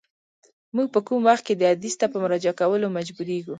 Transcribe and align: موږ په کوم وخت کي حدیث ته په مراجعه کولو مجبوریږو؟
موږ 0.75 0.87
په 0.93 0.99
کوم 1.07 1.19
وخت 1.29 1.43
کي 1.47 1.53
حدیث 1.73 1.95
ته 1.99 2.05
په 2.13 2.17
مراجعه 2.23 2.53
کولو 2.59 2.87
مجبوریږو؟ 2.97 3.49